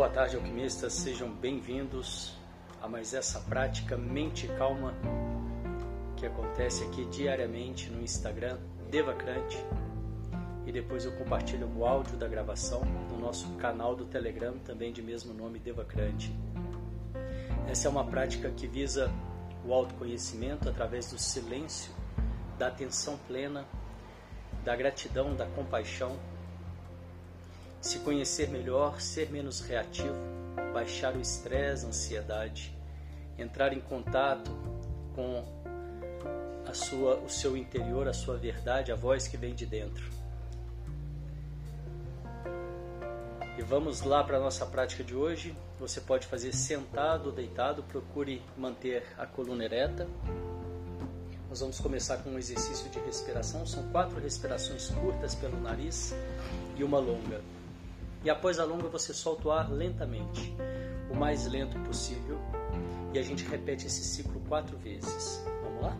[0.00, 0.94] Boa tarde, alquimistas.
[0.94, 2.34] Sejam bem-vindos
[2.80, 4.94] a mais essa prática Mente Calma
[6.16, 8.56] que acontece aqui diariamente no Instagram
[8.90, 9.62] Devacrante
[10.64, 15.02] e depois eu compartilho o áudio da gravação no nosso canal do Telegram, também de
[15.02, 16.34] mesmo nome Devacrante.
[17.68, 19.12] Essa é uma prática que visa
[19.66, 21.92] o autoconhecimento através do silêncio,
[22.58, 23.66] da atenção plena,
[24.64, 26.16] da gratidão, da compaixão
[27.80, 30.14] se conhecer melhor, ser menos reativo,
[30.72, 32.76] baixar o estresse, a ansiedade,
[33.38, 34.50] entrar em contato
[35.14, 35.44] com
[36.66, 40.04] a sua, o seu interior, a sua verdade, a voz que vem de dentro.
[43.58, 45.54] E vamos lá para a nossa prática de hoje.
[45.78, 50.06] Você pode fazer sentado ou deitado, procure manter a coluna ereta.
[51.48, 53.66] Nós vamos começar com um exercício de respiração.
[53.66, 56.14] São quatro respirações curtas pelo nariz
[56.76, 57.40] e uma longa.
[58.22, 60.54] E após a longa você solta o ar lentamente,
[61.10, 62.38] o mais lento possível,
[63.14, 65.42] e a gente repete esse ciclo quatro vezes.
[65.62, 65.96] Vamos lá?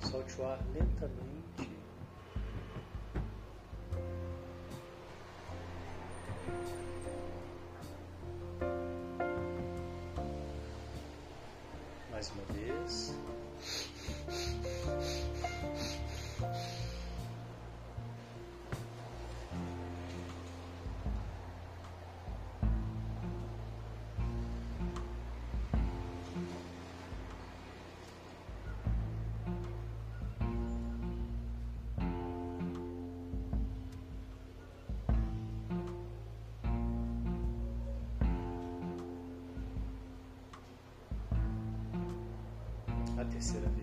[0.00, 1.41] Solte o ar lentamente.
[43.22, 43.81] A terceira vez.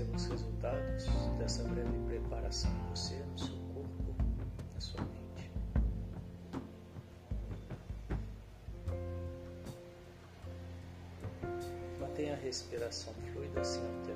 [0.00, 1.06] Os resultados
[1.38, 4.14] dessa breve preparação em você, no seu corpo,
[4.72, 5.50] na sua mente.
[11.98, 14.07] Mantenha a respiração fluida alterar.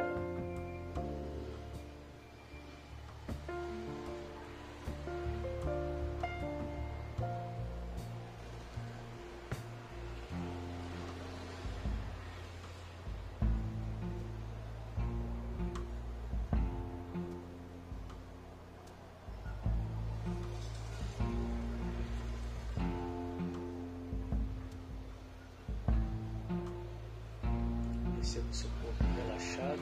[29.63, 29.81] Relaxado.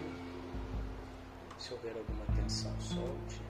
[1.58, 3.40] Se houver alguma tensão, solte.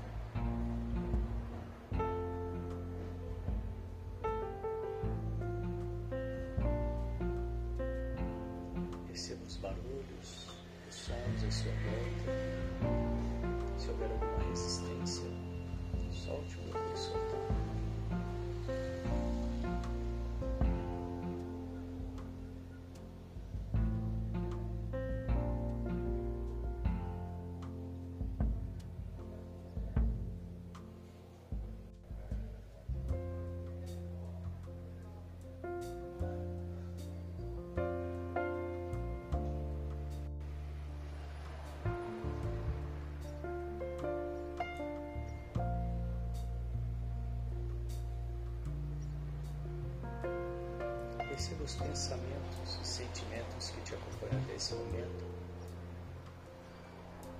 [9.06, 10.48] Perceba os barulhos,
[10.88, 12.30] os sons à sua volta.
[13.78, 15.30] Se houver alguma resistência,
[16.10, 17.29] solte o procure
[51.40, 51.58] soltar.
[51.60, 55.25] Perceba os pensamentos e sentimentos que te acompanham até esse momento.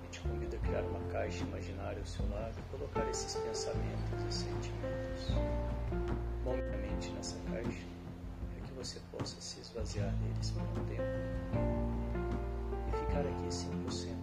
[0.03, 4.23] E te convido a criar uma caixa imaginária ao seu lado e colocar esses pensamentos
[4.27, 5.29] e sentimentos
[6.43, 7.85] momentaneamente nessa caixa
[8.49, 11.03] para que você possa se esvaziar deles por um tempo
[12.87, 14.20] e ficar aqui 100%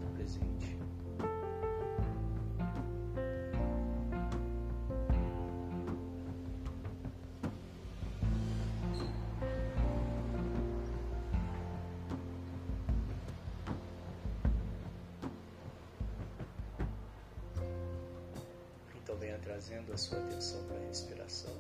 [19.58, 21.52] trazendo a sua atenção para a respiração.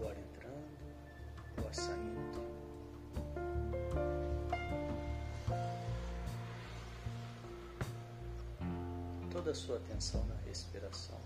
[0.00, 2.40] O ar entrando, ar saindo.
[9.32, 11.18] Toda a sua atenção na respiração.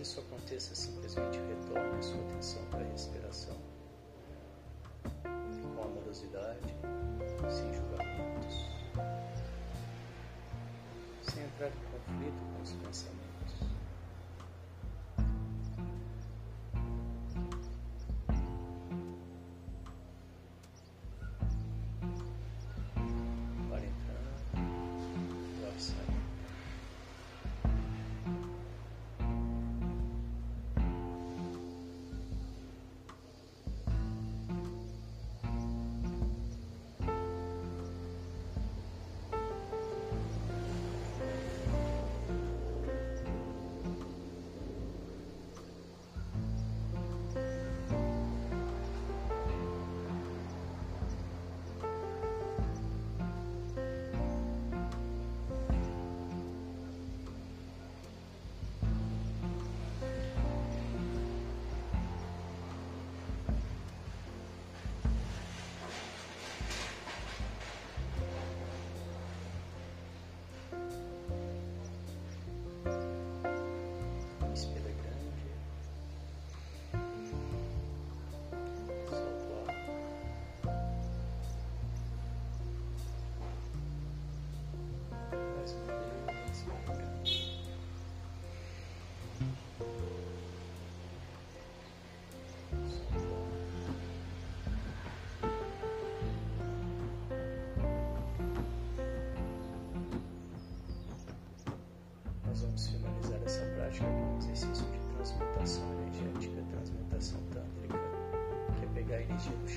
[0.00, 3.56] Isso aconteça, simplesmente retorne sua atenção para a respiração,
[5.22, 6.74] com amorosidade,
[7.48, 8.66] sem julgamentos,
[11.22, 13.29] sem entrar em conflito com os pensamentos.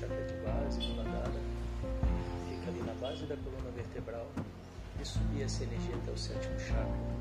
[0.03, 1.39] chapéu base, comandada,
[2.50, 4.27] fica ali na base da coluna vertebral
[5.00, 7.13] e subir essa energia até o sétimo chakra,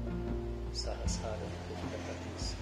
[0.72, 2.56] Sahasrara, no corpo da cabeça.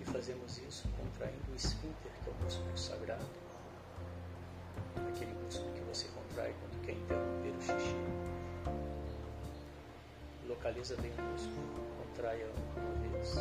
[0.00, 3.24] E fazemos isso contraindo o esfínter, que é o músculo sagrado,
[5.08, 7.94] aquele músculo que você contrai quando quer interromper o xixi.
[10.48, 12.46] Localiza bem o músculo, contraia
[12.76, 13.34] uma vez.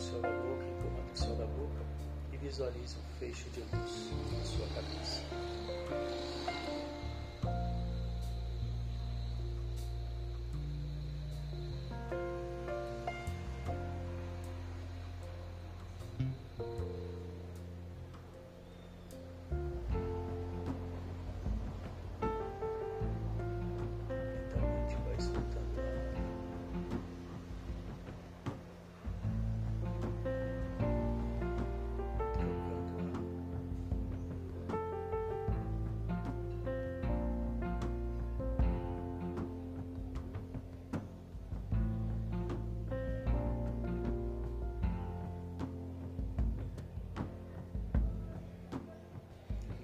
[0.00, 1.84] céu da boca, encobrindo o céu da boca
[2.32, 5.22] e visualize um fecho de luz na sua cabeça.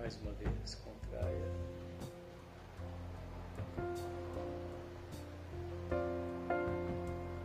[0.07, 1.51] mais uma vez, contraia.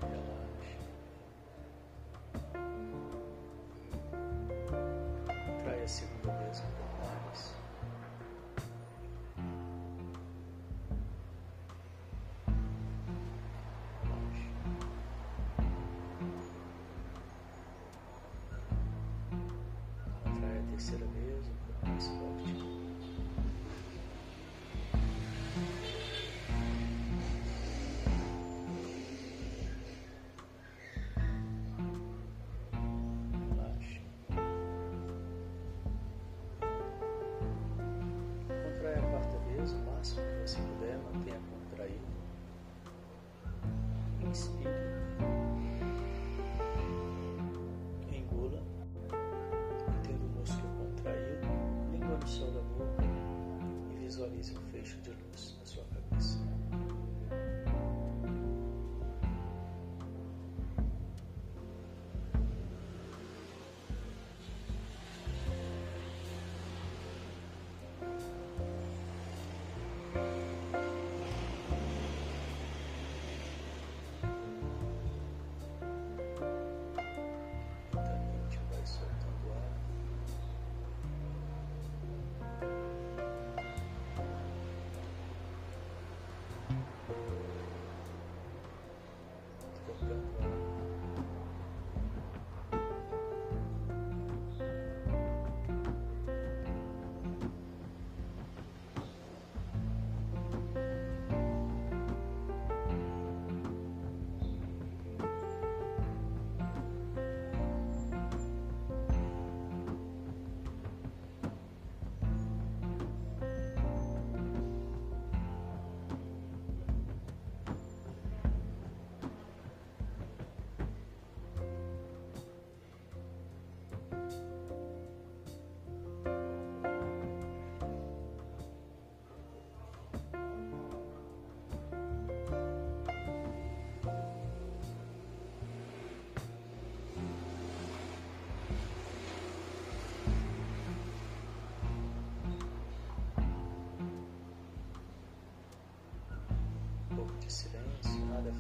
[0.04, 0.78] Relaxe.
[5.64, 6.62] Traia-se segunda vez.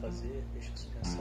[0.01, 1.20] fazer, deixa eu pensar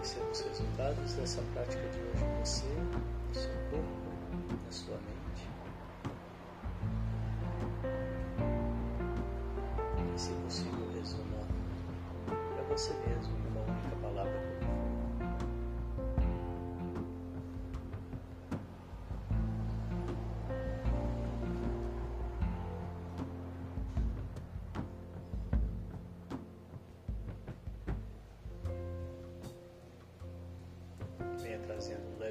[0.00, 2.99] Perceba os resultados dessa prática de hoje em você,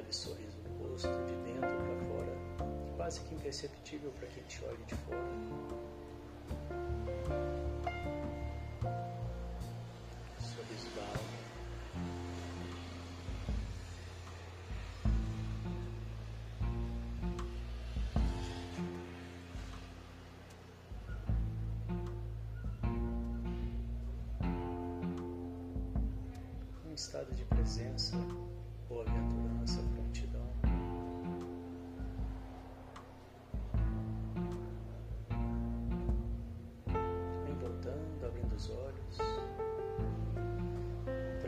[0.00, 2.34] leve sorriso no rosto, de dentro para fora,
[2.96, 5.20] quase que imperceptível para quem te olhe de fora.
[10.38, 11.30] Sorriso da alma.
[26.94, 28.16] Estado de presença
[28.90, 29.39] boa-aventurança, prontidão.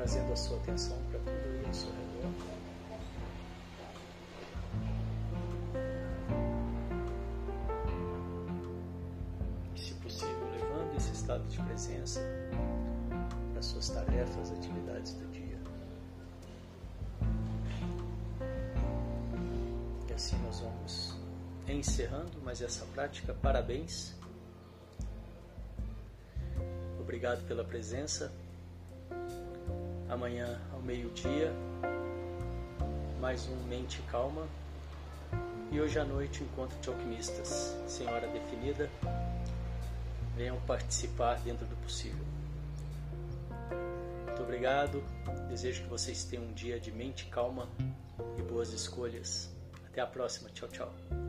[0.03, 2.33] Trazendo a sua atenção para tudo aí ao redor.
[9.77, 12.21] E, se possível, levando esse estado de presença
[13.53, 15.43] para suas tarefas, atividades do dia.
[20.13, 21.17] assim nós vamos
[21.69, 23.33] encerrando mais essa prática.
[23.35, 24.15] Parabéns.
[27.01, 28.33] Obrigado pela presença.
[30.23, 31.53] Amanhã ao meio-dia,
[33.21, 34.47] mais um Mente Calma.
[35.73, 38.89] E hoje à noite, o encontro de alquimistas, sem hora definida.
[40.37, 42.25] Venham participar dentro do possível.
[44.25, 45.03] Muito obrigado.
[45.49, 47.69] Desejo que vocês tenham um dia de mente calma
[48.39, 49.51] e boas escolhas.
[49.89, 50.49] Até a próxima.
[50.51, 51.22] Tchau, tchau.